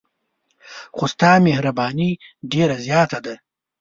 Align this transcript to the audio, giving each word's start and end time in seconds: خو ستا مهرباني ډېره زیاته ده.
خو 0.95 1.03
ستا 1.13 1.31
مهرباني 1.47 2.09
ډېره 2.51 2.77
زیاته 2.87 3.19
ده. 3.25 3.35